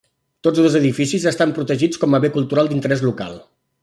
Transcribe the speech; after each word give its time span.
Tots 0.45 0.59
dos 0.61 0.77
edificis 0.77 1.27
estan 1.31 1.53
protegits 1.57 2.01
com 2.05 2.17
a 2.19 2.21
bé 2.23 2.31
cultural 2.39 2.71
d'interès 2.73 3.05
local. 3.09 3.37